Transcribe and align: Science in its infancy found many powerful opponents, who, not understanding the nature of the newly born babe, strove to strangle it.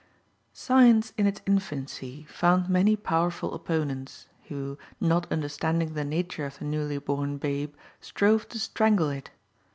Science 0.51 1.13
in 1.15 1.27
its 1.27 1.41
infancy 1.45 2.25
found 2.27 2.67
many 2.67 2.95
powerful 2.95 3.53
opponents, 3.53 4.27
who, 4.47 4.75
not 4.99 5.31
understanding 5.31 5.93
the 5.93 6.03
nature 6.03 6.47
of 6.47 6.57
the 6.57 6.65
newly 6.65 6.97
born 6.97 7.37
babe, 7.37 7.75
strove 7.99 8.49
to 8.49 8.57
strangle 8.57 9.11
it. 9.11 9.29